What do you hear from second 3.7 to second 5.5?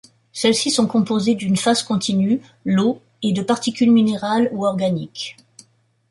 minérales ou organiques.